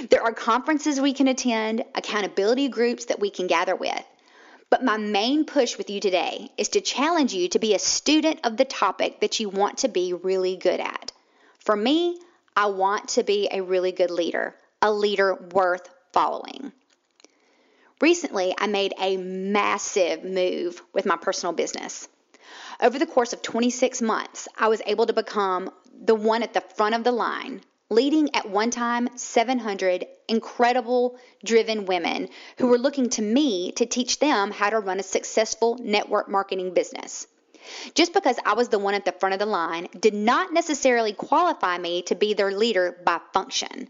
There 0.10 0.22
are 0.22 0.34
conferences 0.34 1.00
we 1.02 1.14
can 1.14 1.28
attend, 1.28 1.84
accountability 1.96 2.70
groups 2.70 3.06
that 3.06 3.20
we 3.20 3.30
can 3.30 3.48
gather 3.48 3.76
with. 3.76 4.04
But 4.70 4.84
my 4.84 4.98
main 4.98 5.46
push 5.46 5.78
with 5.78 5.90
you 5.90 6.00
today 6.00 6.52
is 6.58 6.70
to 6.70 6.82
challenge 6.82 7.34
you 7.34 7.50
to 7.50 7.60
be 7.60 7.74
a 7.74 7.80
student 7.80 8.42
of 8.44 8.56
the 8.56 8.66
topic 8.66 9.20
that 9.22 9.40
you 9.40 9.50
want 9.50 9.80
to 9.80 9.88
be 9.88 10.14
really 10.14 10.58
good 10.58 10.80
at. 10.80 11.12
For 11.60 11.76
me, 11.76 12.20
I 12.56 12.68
want 12.68 13.10
to 13.10 13.24
be 13.24 13.50
a 13.52 13.62
really 13.62 13.92
good 13.92 14.12
leader, 14.12 14.56
a 14.82 14.92
leader 14.92 15.34
worth 15.54 15.90
following. 16.14 16.72
Recently, 18.02 18.54
I 18.58 18.68
made 18.68 18.94
a 19.00 19.18
massive 19.18 20.24
move 20.24 20.82
with 20.94 21.06
my 21.06 21.18
personal 21.18 21.54
business. 21.54 22.08
Over 22.80 22.98
the 22.98 23.06
course 23.06 23.34
of 23.34 23.42
26 23.42 24.02
months, 24.02 24.48
I 24.58 24.68
was 24.68 24.82
able 24.86 25.06
to 25.08 25.14
become 25.14 25.72
the 26.02 26.16
one 26.16 26.44
at 26.44 26.54
the 26.54 26.62
front 26.62 26.96
of 26.96 27.04
the 27.04 27.12
line, 27.12 27.62
leading 27.90 28.36
at 28.36 28.50
one 28.50 28.72
time 28.72 29.10
700 29.18 30.06
incredible, 30.28 31.18
driven 31.44 31.86
women 31.86 32.30
who 32.58 32.68
were 32.68 32.78
looking 32.78 33.10
to 33.10 33.22
me 33.22 33.72
to 33.74 33.86
teach 33.86 34.20
them 34.20 34.52
how 34.52 34.70
to 34.70 34.80
run 34.80 35.00
a 35.00 35.04
successful 35.04 35.78
network 35.82 36.30
marketing 36.30 36.74
business. 36.74 37.28
Just 37.94 38.14
because 38.14 38.38
I 38.46 38.54
was 38.54 38.70
the 38.70 38.80
one 38.80 38.94
at 38.94 39.06
the 39.06 39.12
front 39.12 39.34
of 39.34 39.40
the 39.40 39.46
line 39.46 39.90
did 40.00 40.14
not 40.14 40.54
necessarily 40.54 41.14
qualify 41.14 41.78
me 41.78 42.04
to 42.04 42.16
be 42.16 42.34
their 42.34 42.52
leader 42.52 42.98
by 43.06 43.20
function. 43.34 43.90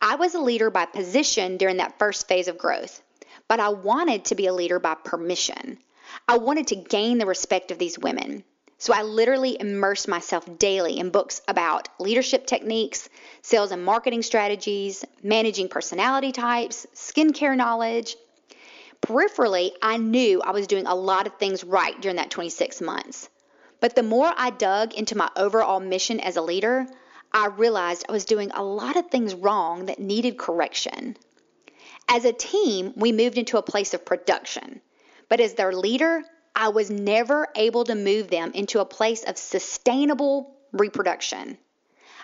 I 0.00 0.16
was 0.16 0.34
a 0.34 0.40
leader 0.40 0.70
by 0.70 0.86
position 0.86 1.56
during 1.56 1.78
that 1.78 1.98
first 1.98 2.28
phase 2.28 2.48
of 2.48 2.58
growth, 2.58 3.02
but 3.48 3.60
I 3.60 3.70
wanted 3.70 4.26
to 4.26 4.34
be 4.34 4.46
a 4.46 4.54
leader 4.54 4.78
by 4.78 4.94
permission. 4.94 5.78
I 6.26 6.38
wanted 6.38 6.68
to 6.68 6.76
gain 6.76 7.18
the 7.18 7.26
respect 7.26 7.70
of 7.70 7.78
these 7.78 7.98
women. 7.98 8.44
So 8.80 8.92
I 8.92 9.02
literally 9.02 9.56
immersed 9.58 10.06
myself 10.06 10.48
daily 10.56 10.98
in 10.98 11.10
books 11.10 11.42
about 11.48 11.88
leadership 11.98 12.46
techniques, 12.46 13.08
sales 13.42 13.72
and 13.72 13.84
marketing 13.84 14.22
strategies, 14.22 15.04
managing 15.20 15.68
personality 15.68 16.30
types, 16.30 16.86
skincare 16.94 17.56
knowledge. 17.56 18.16
Peripherally, 19.02 19.72
I 19.82 19.96
knew 19.96 20.40
I 20.40 20.52
was 20.52 20.68
doing 20.68 20.86
a 20.86 20.94
lot 20.94 21.26
of 21.26 21.34
things 21.38 21.64
right 21.64 22.00
during 22.00 22.16
that 22.16 22.30
26 22.30 22.80
months. 22.80 23.28
But 23.80 23.96
the 23.96 24.04
more 24.04 24.32
I 24.36 24.50
dug 24.50 24.94
into 24.94 25.16
my 25.16 25.28
overall 25.36 25.80
mission 25.80 26.20
as 26.20 26.36
a 26.36 26.42
leader, 26.42 26.86
I 27.32 27.46
realized 27.46 28.06
I 28.08 28.12
was 28.12 28.24
doing 28.24 28.52
a 28.52 28.62
lot 28.62 28.96
of 28.96 29.10
things 29.10 29.34
wrong 29.34 29.86
that 29.86 29.98
needed 29.98 30.38
correction. 30.38 31.16
As 32.08 32.24
a 32.24 32.32
team, 32.32 32.92
we 32.96 33.10
moved 33.10 33.38
into 33.38 33.58
a 33.58 33.62
place 33.62 33.92
of 33.92 34.06
production. 34.06 34.80
But 35.28 35.40
as 35.40 35.54
their 35.54 35.72
leader, 35.72 36.22
I 36.60 36.70
was 36.70 36.90
never 36.90 37.46
able 37.54 37.84
to 37.84 37.94
move 37.94 38.30
them 38.30 38.50
into 38.52 38.80
a 38.80 38.84
place 38.84 39.22
of 39.22 39.38
sustainable 39.38 40.56
reproduction. 40.72 41.56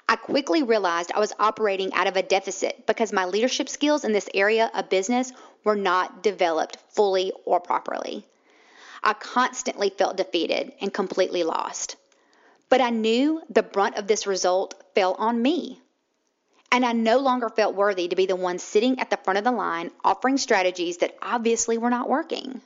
I 0.09 0.17
quickly 0.17 0.64
realized 0.64 1.12
I 1.14 1.21
was 1.21 1.33
operating 1.38 1.95
out 1.95 2.09
of 2.09 2.17
a 2.17 2.23
deficit 2.23 2.85
because 2.85 3.12
my 3.12 3.26
leadership 3.26 3.69
skills 3.69 4.05
in 4.05 4.12
this 4.12 4.29
area 4.35 4.73
of 4.75 4.91
business 4.91 5.33
were 5.62 5.76
not 5.76 6.25
developed 6.25 6.79
fully 6.91 7.31
or 7.45 7.61
properly. 7.61 8.26
I 9.05 9.12
constantly 9.12 9.91
felt 9.91 10.17
defeated 10.17 10.73
and 10.81 10.93
completely 10.93 11.45
lost. 11.45 11.95
But 12.69 12.81
I 12.81 12.91
knew 12.91 13.41
the 13.50 13.62
brunt 13.62 13.99
of 13.99 14.09
this 14.09 14.26
result 14.26 14.75
fell 14.97 15.14
on 15.14 15.41
me. 15.41 15.81
And 16.73 16.85
I 16.85 16.91
no 16.91 17.19
longer 17.19 17.50
felt 17.50 17.76
worthy 17.76 18.09
to 18.09 18.17
be 18.17 18.26
the 18.26 18.35
one 18.35 18.59
sitting 18.59 18.99
at 18.99 19.11
the 19.11 19.17
front 19.19 19.38
of 19.38 19.45
the 19.45 19.53
line 19.53 19.93
offering 20.05 20.38
strategies 20.38 20.97
that 20.97 21.17
obviously 21.23 21.79
were 21.79 21.88
not 21.88 22.09
working. 22.09 22.62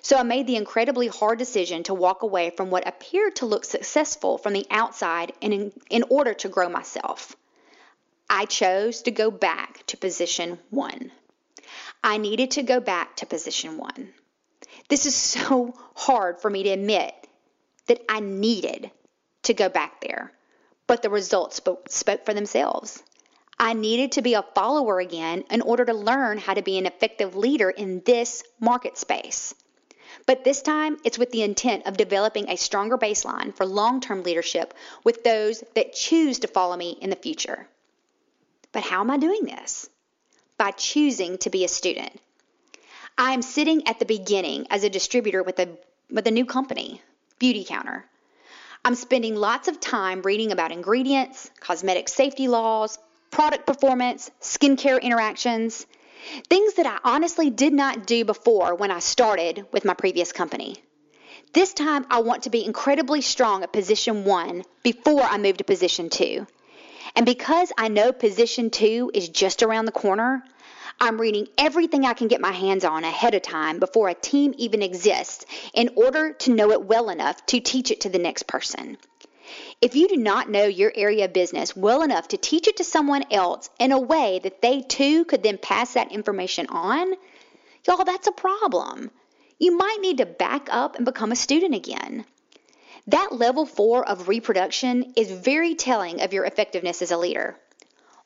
So 0.00 0.16
I 0.16 0.22
made 0.22 0.46
the 0.46 0.56
incredibly 0.56 1.08
hard 1.08 1.38
decision 1.38 1.82
to 1.84 1.94
walk 1.94 2.22
away 2.22 2.50
from 2.50 2.70
what 2.70 2.88
appeared 2.88 3.36
to 3.36 3.46
look 3.46 3.64
successful 3.64 4.38
from 4.38 4.52
the 4.52 4.66
outside 4.70 5.32
in, 5.40 5.72
in 5.90 6.04
order 6.08 6.34
to 6.34 6.48
grow 6.48 6.68
myself. 6.68 7.36
I 8.30 8.46
chose 8.46 9.02
to 9.02 9.10
go 9.10 9.30
back 9.30 9.86
to 9.88 9.96
position 9.96 10.58
one. 10.70 11.12
I 12.02 12.16
needed 12.16 12.52
to 12.52 12.62
go 12.62 12.80
back 12.80 13.16
to 13.16 13.26
position 13.26 13.76
one. 13.76 14.12
This 14.88 15.06
is 15.06 15.14
so 15.36 15.74
hard 15.94 16.40
for 16.40 16.50
me 16.50 16.62
to 16.64 16.70
admit 16.70 17.14
that 17.86 18.02
I 18.08 18.20
needed 18.20 18.90
to 19.42 19.54
go 19.54 19.68
back 19.68 20.00
there, 20.00 20.32
but 20.86 21.02
the 21.02 21.10
results 21.10 21.56
spoke, 21.56 21.88
spoke 21.90 22.24
for 22.24 22.32
themselves. 22.32 23.02
I 23.58 23.74
needed 23.74 24.12
to 24.12 24.22
be 24.22 24.34
a 24.34 24.42
follower 24.42 24.98
again 24.98 25.44
in 25.50 25.60
order 25.60 25.84
to 25.84 25.92
learn 25.92 26.38
how 26.38 26.54
to 26.54 26.62
be 26.62 26.78
an 26.78 26.86
effective 26.86 27.36
leader 27.36 27.70
in 27.70 28.02
this 28.04 28.42
market 28.58 28.96
space. 28.98 29.54
But 30.26 30.44
this 30.44 30.62
time, 30.62 30.98
it's 31.04 31.18
with 31.18 31.30
the 31.30 31.42
intent 31.42 31.86
of 31.86 31.96
developing 31.96 32.48
a 32.48 32.56
stronger 32.56 32.98
baseline 32.98 33.54
for 33.54 33.66
long 33.66 34.00
term 34.00 34.22
leadership 34.22 34.74
with 35.04 35.24
those 35.24 35.62
that 35.74 35.94
choose 35.94 36.40
to 36.40 36.48
follow 36.48 36.76
me 36.76 36.98
in 37.00 37.10
the 37.10 37.16
future. 37.16 37.66
But 38.72 38.84
how 38.84 39.00
am 39.00 39.10
I 39.10 39.18
doing 39.18 39.44
this? 39.44 39.88
By 40.56 40.70
choosing 40.70 41.38
to 41.38 41.50
be 41.50 41.64
a 41.64 41.68
student. 41.68 42.18
I 43.18 43.32
am 43.32 43.42
sitting 43.42 43.86
at 43.86 43.98
the 43.98 44.06
beginning 44.06 44.66
as 44.70 44.84
a 44.84 44.90
distributor 44.90 45.42
with 45.42 45.58
a, 45.58 45.68
with 46.10 46.26
a 46.26 46.30
new 46.30 46.46
company, 46.46 47.02
Beautycounter. 47.40 48.04
I'm 48.84 48.94
spending 48.94 49.36
lots 49.36 49.68
of 49.68 49.80
time 49.80 50.22
reading 50.22 50.50
about 50.50 50.72
ingredients, 50.72 51.50
cosmetic 51.60 52.08
safety 52.08 52.48
laws, 52.48 52.98
product 53.30 53.66
performance, 53.66 54.30
skincare 54.40 55.00
interactions, 55.00 55.86
Things 56.48 56.74
that 56.74 56.86
I 56.86 56.98
honestly 57.04 57.50
did 57.50 57.72
not 57.72 58.06
do 58.06 58.24
before 58.24 58.74
when 58.74 58.90
I 58.90 58.98
started 59.00 59.66
with 59.72 59.84
my 59.84 59.94
previous 59.94 60.32
company. 60.32 60.76
This 61.52 61.74
time, 61.74 62.06
I 62.10 62.20
want 62.20 62.44
to 62.44 62.50
be 62.50 62.64
incredibly 62.64 63.20
strong 63.20 63.62
at 63.62 63.72
position 63.72 64.24
one 64.24 64.64
before 64.82 65.22
I 65.22 65.36
move 65.38 65.58
to 65.58 65.64
position 65.64 66.08
two. 66.08 66.46
And 67.14 67.26
because 67.26 67.72
I 67.76 67.88
know 67.88 68.12
position 68.12 68.70
two 68.70 69.10
is 69.12 69.28
just 69.28 69.62
around 69.62 69.84
the 69.84 69.92
corner, 69.92 70.42
I'm 71.00 71.20
reading 71.20 71.48
everything 71.58 72.06
I 72.06 72.14
can 72.14 72.28
get 72.28 72.40
my 72.40 72.52
hands 72.52 72.84
on 72.84 73.04
ahead 73.04 73.34
of 73.34 73.42
time 73.42 73.80
before 73.80 74.08
a 74.08 74.14
team 74.14 74.54
even 74.56 74.82
exists 74.82 75.44
in 75.74 75.90
order 75.96 76.32
to 76.32 76.54
know 76.54 76.70
it 76.70 76.84
well 76.84 77.10
enough 77.10 77.44
to 77.46 77.60
teach 77.60 77.90
it 77.90 78.02
to 78.02 78.08
the 78.08 78.18
next 78.18 78.46
person. 78.46 78.96
If 79.80 79.94
you 79.96 80.08
do 80.08 80.16
not 80.16 80.50
know 80.50 80.64
your 80.64 80.92
area 80.94 81.24
of 81.24 81.32
business 81.32 81.76
well 81.76 82.02
enough 82.02 82.28
to 82.28 82.36
teach 82.36 82.68
it 82.68 82.76
to 82.78 82.84
someone 82.84 83.24
else 83.30 83.70
in 83.78 83.92
a 83.92 83.98
way 83.98 84.40
that 84.42 84.62
they 84.62 84.80
too 84.80 85.24
could 85.24 85.42
then 85.42 85.58
pass 85.58 85.94
that 85.94 86.12
information 86.12 86.66
on, 86.68 87.14
y'all, 87.86 88.04
that's 88.04 88.26
a 88.26 88.32
problem. 88.32 89.10
You 89.58 89.76
might 89.76 89.98
need 90.00 90.18
to 90.18 90.26
back 90.26 90.68
up 90.70 90.96
and 90.96 91.04
become 91.04 91.32
a 91.32 91.36
student 91.36 91.74
again. 91.74 92.24
That 93.08 93.32
level 93.32 93.66
four 93.66 94.08
of 94.08 94.28
reproduction 94.28 95.12
is 95.16 95.30
very 95.30 95.74
telling 95.74 96.20
of 96.20 96.32
your 96.32 96.44
effectiveness 96.44 97.02
as 97.02 97.10
a 97.10 97.16
leader. 97.16 97.56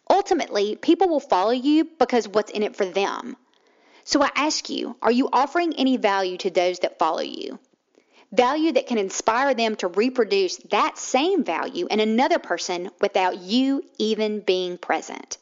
Ultimately, 0.08 0.76
people 0.76 1.08
will 1.08 1.20
follow 1.20 1.50
you 1.50 1.84
because 1.98 2.28
what's 2.28 2.50
in 2.50 2.62
it 2.62 2.76
for 2.76 2.84
them. 2.84 3.36
So 4.04 4.22
I 4.22 4.30
ask 4.36 4.70
you, 4.70 4.96
are 5.02 5.10
you 5.10 5.28
offering 5.32 5.74
any 5.74 5.96
value 5.96 6.36
to 6.38 6.50
those 6.50 6.78
that 6.80 6.98
follow 6.98 7.22
you? 7.22 7.58
Value 8.32 8.72
that 8.72 8.86
can 8.86 8.98
inspire 8.98 9.54
them 9.54 9.76
to 9.76 9.88
reproduce 9.88 10.56
that 10.70 10.98
same 10.98 11.44
value 11.44 11.86
in 11.90 12.00
another 12.00 12.38
person 12.38 12.90
without 13.00 13.38
you 13.38 13.84
even 13.98 14.40
being 14.40 14.78
present. 14.78 15.38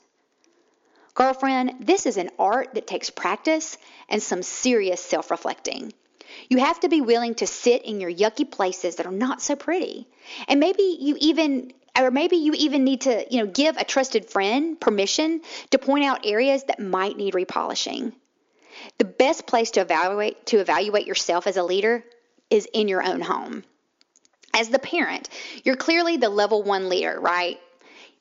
Girlfriend, 1.14 1.74
this 1.80 2.06
is 2.06 2.16
an 2.16 2.30
art 2.38 2.74
that 2.74 2.86
takes 2.86 3.08
practice 3.10 3.78
and 4.08 4.22
some 4.22 4.42
serious 4.42 5.00
self 5.00 5.30
reflecting. 5.30 5.92
You 6.48 6.58
have 6.58 6.80
to 6.80 6.88
be 6.88 7.00
willing 7.00 7.36
to 7.36 7.46
sit 7.46 7.84
in 7.84 8.00
your 8.00 8.12
yucky 8.12 8.50
places 8.50 8.96
that 8.96 9.06
are 9.06 9.12
not 9.12 9.40
so 9.40 9.54
pretty. 9.54 10.08
And 10.48 10.58
maybe 10.58 10.98
you 11.00 11.16
even 11.20 11.72
or 11.96 12.10
maybe 12.10 12.36
you 12.36 12.54
even 12.54 12.82
need 12.82 13.02
to, 13.02 13.24
you 13.30 13.38
know, 13.38 13.46
give 13.46 13.76
a 13.76 13.84
trusted 13.84 14.28
friend 14.28 14.80
permission 14.80 15.42
to 15.70 15.78
point 15.78 16.04
out 16.04 16.26
areas 16.26 16.64
that 16.64 16.80
might 16.80 17.16
need 17.16 17.34
repolishing. 17.34 18.12
The 18.98 19.04
best 19.04 19.46
place 19.46 19.70
to 19.72 19.80
evaluate 19.80 20.46
to 20.46 20.58
evaluate 20.58 21.06
yourself 21.06 21.46
as 21.46 21.56
a 21.56 21.62
leader 21.62 22.04
is 22.50 22.68
in 22.72 22.88
your 22.88 23.02
own 23.02 23.20
home. 23.20 23.64
As 24.52 24.68
the 24.68 24.78
parent, 24.78 25.28
you're 25.64 25.76
clearly 25.76 26.16
the 26.16 26.28
level 26.28 26.62
one 26.62 26.88
leader, 26.88 27.18
right? 27.20 27.58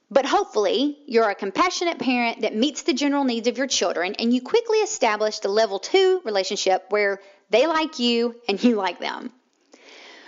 But 0.10 0.25
hopefully, 0.25 0.98
you're 1.08 1.30
a 1.30 1.36
compassionate 1.36 2.00
parent 2.00 2.42
that 2.42 2.56
meets 2.56 2.84
the 2.84 2.94
general 2.94 3.24
needs 3.24 3.48
of 3.48 3.58
your 3.58 3.68
children 3.68 4.15
and 4.15 4.34
you 4.34 4.42
quickly 4.42 4.80
establish 4.80 5.39
the 5.39 5.50
level 5.50 5.80
two 5.80 6.22
relationship 6.24 6.86
where 6.89 7.20
they 7.50 7.68
like 7.68 8.00
you 8.00 8.36
and 8.48 8.63
you 8.63 8.75
like 8.75 9.00
them. 9.00 9.32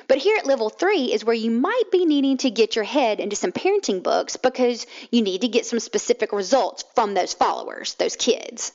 But 0.07 0.19
here 0.19 0.37
at 0.37 0.45
level 0.45 0.69
three 0.69 1.11
is 1.13 1.25
where 1.25 1.35
you 1.35 1.49
might 1.49 1.91
be 1.91 2.05
needing 2.05 2.37
to 2.37 2.51
get 2.51 2.75
your 2.75 2.85
head 2.85 3.19
into 3.19 3.35
some 3.35 3.51
parenting 3.51 4.03
books 4.03 4.37
because 4.37 4.85
you 5.09 5.21
need 5.21 5.41
to 5.41 5.47
get 5.47 5.65
some 5.65 5.79
specific 5.79 6.31
results 6.31 6.83
from 6.93 7.13
those 7.13 7.33
followers, 7.33 7.95
those 7.95 8.15
kids. 8.15 8.71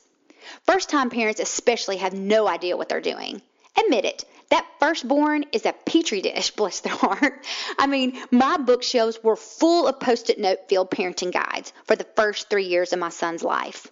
First 0.65 0.89
time 0.89 1.09
parents, 1.09 1.39
especially, 1.39 1.97
have 1.97 2.13
no 2.13 2.47
idea 2.47 2.75
what 2.75 2.89
they're 2.89 3.01
doing. 3.01 3.41
Admit 3.77 4.05
it, 4.05 4.25
that 4.51 4.67
firstborn 4.79 5.45
is 5.51 5.65
a 5.65 5.73
petri 5.73 6.21
dish, 6.21 6.51
bless 6.55 6.81
their 6.81 6.93
heart. 6.93 7.45
I 7.79 7.87
mean, 7.87 8.21
my 8.29 8.57
bookshelves 8.57 9.19
were 9.23 9.35
full 9.35 9.87
of 9.87 9.99
post 9.99 10.29
it 10.29 10.39
note 10.39 10.69
filled 10.69 10.91
parenting 10.91 11.31
guides 11.31 11.73
for 11.85 11.95
the 11.95 12.07
first 12.15 12.49
three 12.49 12.65
years 12.65 12.93
of 12.93 12.99
my 12.99 13.09
son's 13.09 13.43
life. 13.43 13.87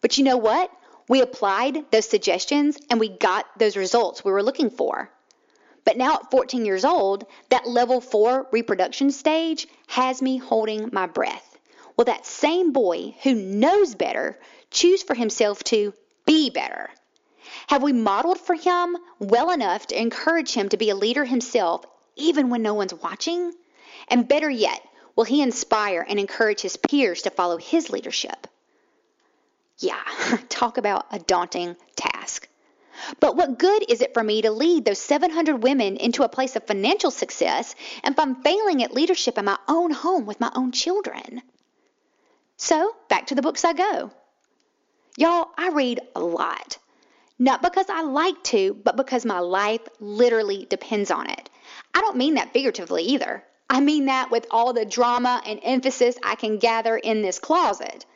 But 0.00 0.16
you 0.16 0.24
know 0.24 0.36
what? 0.36 0.70
We 1.08 1.20
applied 1.20 1.90
those 1.90 2.08
suggestions 2.08 2.78
and 2.90 3.00
we 3.00 3.08
got 3.08 3.46
those 3.58 3.76
results 3.76 4.24
we 4.24 4.32
were 4.32 4.42
looking 4.42 4.70
for. 4.70 5.10
But 5.84 5.96
now 5.96 6.14
at 6.16 6.30
14 6.30 6.66
years 6.66 6.84
old, 6.84 7.24
that 7.48 7.66
level 7.66 8.00
four 8.00 8.46
reproduction 8.52 9.10
stage 9.10 9.66
has 9.86 10.20
me 10.20 10.36
holding 10.36 10.90
my 10.92 11.06
breath. 11.06 11.58
Will 11.96 12.04
that 12.04 12.26
same 12.26 12.72
boy 12.72 13.14
who 13.22 13.34
knows 13.34 13.94
better 13.94 14.38
choose 14.70 15.02
for 15.02 15.14
himself 15.14 15.64
to 15.64 15.94
be 16.26 16.50
better? 16.50 16.90
Have 17.68 17.82
we 17.82 17.92
modeled 17.92 18.40
for 18.40 18.54
him 18.54 18.96
well 19.18 19.50
enough 19.50 19.88
to 19.88 20.00
encourage 20.00 20.54
him 20.54 20.70
to 20.70 20.78
be 20.78 20.88
a 20.88 20.94
leader 20.94 21.26
himself, 21.26 21.84
even 22.16 22.48
when 22.48 22.62
no 22.62 22.72
one's 22.72 22.94
watching? 22.94 23.52
And 24.08 24.26
better 24.26 24.48
yet, 24.48 24.80
will 25.14 25.24
he 25.24 25.42
inspire 25.42 26.04
and 26.08 26.18
encourage 26.18 26.62
his 26.62 26.78
peers 26.78 27.20
to 27.22 27.30
follow 27.30 27.58
his 27.58 27.90
leadership? 27.90 28.46
Yeah, 29.80 30.00
talk 30.48 30.78
about 30.78 31.08
a 31.12 31.18
daunting 31.18 31.76
task. 31.94 32.48
But 33.20 33.36
what 33.36 33.58
good 33.58 33.84
is 33.86 34.00
it 34.00 34.14
for 34.14 34.24
me 34.24 34.40
to 34.40 34.50
lead 34.50 34.86
those 34.86 34.98
700 34.98 35.62
women 35.62 35.98
into 35.98 36.22
a 36.22 36.28
place 36.30 36.56
of 36.56 36.66
financial 36.66 37.10
success 37.10 37.74
if 38.02 38.18
I'm 38.18 38.42
failing 38.42 38.82
at 38.82 38.94
leadership 38.94 39.36
in 39.36 39.44
my 39.44 39.58
own 39.68 39.90
home 39.90 40.24
with 40.24 40.40
my 40.40 40.50
own 40.54 40.72
children? 40.72 41.42
So, 42.56 42.96
back 43.10 43.26
to 43.26 43.34
the 43.34 43.42
books 43.42 43.62
I 43.62 43.74
go. 43.74 44.10
Y'all, 45.18 45.50
I 45.58 45.68
read 45.68 46.00
a 46.16 46.20
lot. 46.20 46.78
Not 47.38 47.62
because 47.62 47.86
I 47.88 48.02
like 48.02 48.42
to, 48.44 48.74
but 48.82 48.96
because 48.96 49.24
my 49.24 49.38
life 49.38 49.82
literally 50.00 50.66
depends 50.68 51.10
on 51.10 51.30
it. 51.30 51.48
I 51.94 52.00
don't 52.00 52.16
mean 52.16 52.34
that 52.34 52.52
figuratively 52.52 53.04
either. 53.04 53.44
I 53.70 53.80
mean 53.80 54.06
that 54.06 54.30
with 54.30 54.46
all 54.50 54.72
the 54.72 54.84
drama 54.84 55.42
and 55.46 55.60
emphasis 55.62 56.16
I 56.22 56.34
can 56.34 56.58
gather 56.58 56.96
in 56.96 57.22
this 57.22 57.38
closet. 57.38 58.06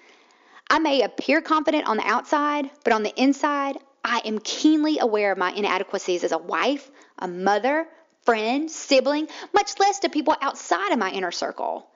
I 0.69 0.79
may 0.79 1.03
appear 1.03 1.41
confident 1.41 1.87
on 1.87 1.99
the 1.99 2.07
outside, 2.07 2.71
but 2.83 2.93
on 2.93 3.03
the 3.03 3.15
inside, 3.21 3.79
I 4.05 4.23
am 4.25 4.39
keenly 4.39 4.99
aware 4.99 5.31
of 5.31 5.39
my 5.39 5.53
inadequacies 5.53 6.25
as 6.25 6.33
a 6.33 6.39
wife, 6.39 6.91
a 7.19 7.29
mother, 7.29 7.87
friend, 8.23 8.71
sibling, 8.71 9.29
much 9.53 9.79
less 9.79 10.01
to 10.01 10.09
people 10.09 10.35
outside 10.41 10.93
of 10.93 10.99
my 10.99 11.11
inner 11.11 11.31
circle. 11.31 11.87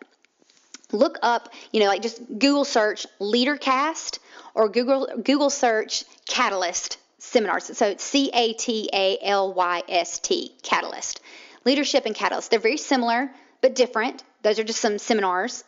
Look 0.92 1.20
up 1.22 1.54
you 1.72 1.80
know 1.80 1.86
like 1.88 2.02
just 2.02 2.28
google 2.28 2.66
search 2.66 3.06
leadercast 3.20 4.18
or 4.56 4.68
google 4.70 5.08
google 5.24 5.52
search 5.52 6.06
catalyst 6.28 6.98
seminars. 7.20 7.78
So 7.78 7.86
it's 7.88 8.04
c-a-t-a-l-y-s-t 8.04 8.92
catalyst. 10.64 11.22
Leadership 11.64 12.08
and 12.08 12.16
catalyst. 12.16 12.50
They're 12.50 12.60
very 12.60 12.78
similar 12.78 13.32
but 13.62 13.76
different. 13.76 14.24
Those 14.44 14.60
are 14.60 14.64
just 14.64 14.82
some 14.82 14.98
seminars. 14.98 15.64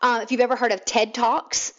Uh, 0.00 0.20
if 0.22 0.30
you've 0.30 0.40
ever 0.40 0.56
heard 0.56 0.72
of 0.72 0.84
TED 0.84 1.14
Talks, 1.14 1.72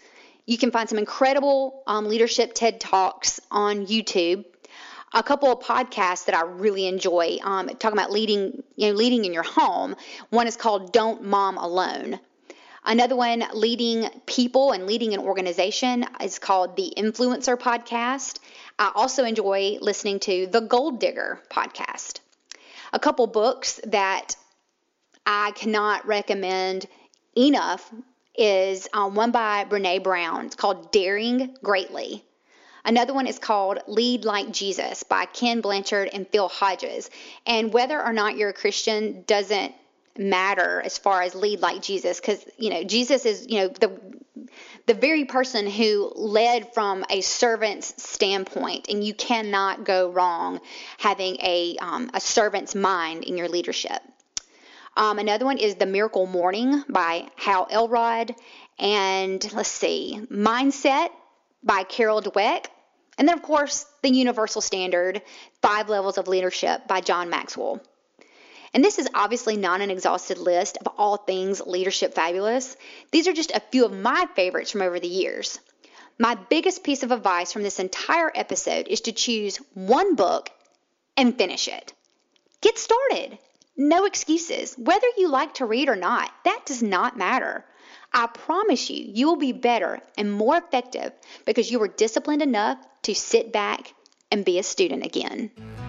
you 0.46 0.58
can 0.58 0.72
find 0.72 0.90
some 0.90 0.98
incredible 0.98 1.84
um, 1.86 2.08
leadership 2.08 2.54
TED 2.54 2.80
Talks 2.80 3.40
on 3.52 3.86
YouTube. 3.86 4.46
A 5.14 5.24
couple 5.24 5.52
of 5.52 5.60
podcasts 5.60 6.26
that 6.26 6.36
I 6.36 6.44
really 6.44 6.86
enjoy, 6.88 7.38
um, 7.44 7.68
talking 7.68 7.98
about 7.98 8.12
leading, 8.12 8.64
you 8.76 8.90
know, 8.90 8.94
leading 8.94 9.26
in 9.26 9.34
your 9.34 9.44
home. 9.44 9.96
One 10.30 10.48
is 10.48 10.56
called 10.56 10.92
"Don't 10.92 11.24
Mom 11.24 11.58
Alone." 11.58 12.20
Another 12.86 13.16
one, 13.16 13.44
leading 13.54 14.10
people 14.26 14.72
and 14.72 14.88
leading 14.88 15.14
an 15.14 15.20
organization, 15.20 16.06
is 16.22 16.40
called 16.40 16.76
the 16.76 16.94
Influencer 16.96 17.58
Podcast. 17.58 18.40
I 18.78 18.92
also 18.96 19.26
enjoy 19.26 19.78
listening 19.82 20.20
to 20.22 20.48
the 20.48 20.62
Gold 20.62 21.00
Digger 21.00 21.42
podcast. 21.52 22.20
A 22.94 23.00
couple 23.00 23.28
books 23.28 23.80
that 23.86 24.36
I 25.26 25.52
cannot 25.52 26.06
recommend 26.06 26.86
enough 27.38 27.92
is 28.36 28.88
um, 28.94 29.16
one 29.16 29.32
by 29.32 29.66
Brene 29.66 30.04
Brown. 30.04 30.46
It's 30.46 30.56
called 30.56 30.92
Daring 30.92 31.56
Greatly. 31.62 32.24
Another 32.86 33.14
one 33.14 33.28
is 33.28 33.38
called 33.38 33.80
Lead 33.88 34.24
Like 34.24 34.52
Jesus 34.52 35.04
by 35.04 35.26
Ken 35.26 35.62
Blanchard 35.62 36.10
and 36.12 36.28
Phil 36.28 36.48
Hodges. 36.48 37.10
And 37.46 37.74
whether 37.74 38.02
or 38.02 38.14
not 38.14 38.38
you're 38.38 38.50
a 38.50 38.54
Christian 38.54 39.24
doesn't 39.28 39.74
matter 40.18 40.82
as 40.82 40.98
far 40.98 41.22
as 41.22 41.34
lead 41.34 41.62
like 41.62 41.82
Jesus 41.82 42.20
because 42.20 42.44
you 42.58 42.70
know 42.70 42.84
Jesus 42.84 43.26
is 43.26 43.48
you 43.48 43.60
know 43.60 43.68
the 43.70 43.98
the 44.86 44.94
very 44.94 45.24
person 45.24 45.66
who 45.66 46.12
led 46.16 46.74
from 46.74 47.06
a 47.10 47.22
servant's 47.22 48.04
standpoint 48.04 48.88
and 48.90 49.04
you 49.04 49.14
cannot 49.14 49.86
go 49.86 50.10
wrong 50.10 50.60
having 50.98 51.38
a 51.42 51.78
um, 51.80 52.12
a 52.14 52.20
servant's 52.20 52.76
mind 52.76 53.24
in 53.24 53.38
your 53.38 53.48
leadership. 53.48 54.02
Um, 55.00 55.18
another 55.18 55.46
one 55.46 55.60
is 55.60 55.76
The 55.76 55.86
Miracle 55.86 56.26
Morning 56.26 56.84
by 56.90 57.30
Hal 57.38 57.70
Elrod. 57.72 58.36
And 58.78 59.54
let's 59.54 59.70
see, 59.70 60.20
Mindset 60.30 61.08
by 61.64 61.84
Carol 61.84 62.22
Dweck. 62.22 62.66
And 63.18 63.26
then, 63.26 63.38
of 63.38 63.42
course, 63.42 63.86
The 64.04 64.12
Universal 64.12 64.60
Standard 64.60 65.22
Five 65.62 65.88
Levels 65.88 66.18
of 66.18 66.28
Leadership 66.28 66.86
by 66.86 67.00
John 67.00 67.30
Maxwell. 67.30 67.82
And 68.74 68.84
this 68.84 69.00
is 69.00 69.08
obviously 69.14 69.56
not 69.56 69.80
an 69.80 69.90
exhaustive 69.90 70.38
list 70.38 70.78
of 70.86 70.92
all 70.98 71.16
things 71.16 71.62
leadership 71.66 72.14
fabulous. 72.14 72.76
These 73.12 73.30
are 73.30 73.34
just 73.34 73.52
a 73.52 73.62
few 73.72 73.86
of 73.86 73.98
my 73.98 74.28
favorites 74.36 74.72
from 74.72 74.82
over 74.82 75.00
the 75.00 75.08
years. 75.08 75.62
My 76.18 76.36
biggest 76.36 76.84
piece 76.84 77.04
of 77.04 77.14
advice 77.14 77.54
from 77.54 77.64
this 77.64 77.80
entire 77.80 78.34
episode 78.36 78.90
is 78.90 79.00
to 79.02 79.14
choose 79.14 79.62
one 79.76 80.16
book 80.16 80.50
and 81.16 81.38
finish 81.38 81.70
it. 81.70 81.94
Get 82.60 82.78
started. 82.78 83.40
No 83.80 84.04
excuses. 84.04 84.76
Whether 84.78 85.08
you 85.18 85.30
like 85.30 85.54
to 85.56 85.66
read 85.66 85.88
or 85.88 85.96
not, 85.96 86.30
that 86.44 86.66
does 86.66 86.84
not 86.84 87.18
matter. 87.18 87.64
I 88.12 88.28
promise 88.28 88.90
you, 88.90 89.06
you 89.08 89.28
will 89.28 89.38
be 89.38 89.54
better 89.54 90.02
and 90.18 90.34
more 90.34 90.58
effective 90.58 91.14
because 91.46 91.72
you 91.72 91.80
were 91.80 91.88
disciplined 91.88 92.42
enough 92.42 92.78
to 93.04 93.16
sit 93.16 93.54
back 93.54 93.94
and 94.32 94.44
be 94.44 94.60
a 94.60 94.64
student 94.64 95.06
again. 95.06 95.89